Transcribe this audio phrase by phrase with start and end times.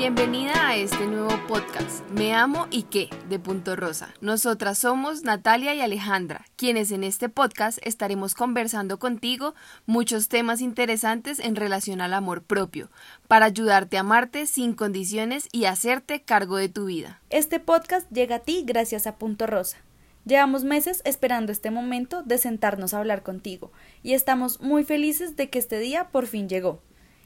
[0.00, 4.14] Bienvenida a este nuevo podcast, Me Amo y qué, de Punto Rosa.
[4.22, 9.54] Nosotras somos Natalia y Alejandra, quienes en este podcast estaremos conversando contigo
[9.84, 12.88] muchos temas interesantes en relación al amor propio,
[13.28, 17.20] para ayudarte a amarte sin condiciones y hacerte cargo de tu vida.
[17.28, 19.76] Este podcast llega a ti gracias a Punto Rosa.
[20.24, 23.70] Llevamos meses esperando este momento de sentarnos a hablar contigo
[24.02, 26.80] y estamos muy felices de que este día por fin llegó.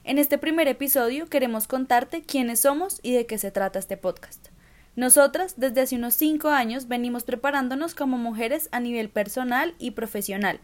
[0.07, 4.49] En este primer episodio queremos contarte quiénes somos y de qué se trata este podcast.
[4.95, 10.59] Nosotras, desde hace unos cinco años, venimos preparándonos como mujeres a nivel personal y profesional.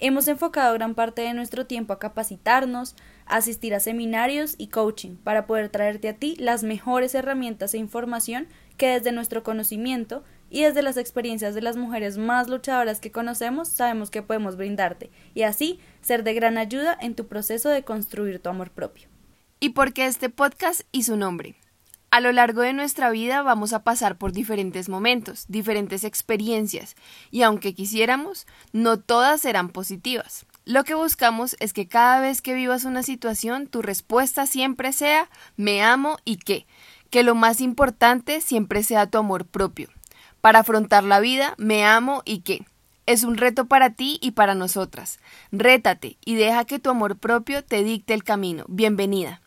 [0.00, 5.16] Hemos enfocado gran parte de nuestro tiempo a capacitarnos, a asistir a seminarios y coaching
[5.16, 10.62] para poder traerte a ti las mejores herramientas e información que desde nuestro conocimiento y
[10.62, 15.42] desde las experiencias de las mujeres más luchadoras que conocemos sabemos que podemos brindarte y
[15.42, 19.08] así ser de gran ayuda en tu proceso de construir tu amor propio.
[19.60, 21.56] ¿Y por qué este podcast y su nombre?
[22.14, 26.94] A lo largo de nuestra vida vamos a pasar por diferentes momentos, diferentes experiencias,
[27.32, 30.46] y aunque quisiéramos, no todas serán positivas.
[30.64, 35.28] Lo que buscamos es que cada vez que vivas una situación, tu respuesta siempre sea
[35.56, 36.68] me amo y qué,
[37.10, 39.88] que lo más importante siempre sea tu amor propio,
[40.40, 42.64] para afrontar la vida, me amo y qué.
[43.06, 45.18] Es un reto para ti y para nosotras.
[45.50, 48.66] Rétate y deja que tu amor propio te dicte el camino.
[48.68, 49.40] Bienvenida.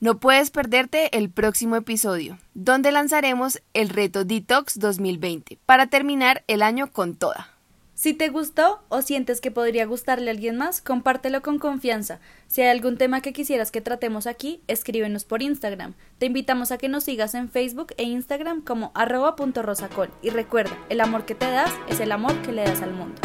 [0.00, 6.62] No puedes perderte el próximo episodio, donde lanzaremos el reto Detox 2020 para terminar el
[6.62, 7.50] año con toda.
[7.92, 12.18] Si te gustó o sientes que podría gustarle a alguien más, compártelo con confianza.
[12.46, 15.92] Si hay algún tema que quisieras que tratemos aquí, escríbenos por Instagram.
[16.16, 20.08] Te invitamos a que nos sigas en Facebook e Instagram como arroba.rosacol.
[20.22, 23.20] Y recuerda, el amor que te das es el amor que le das al mundo.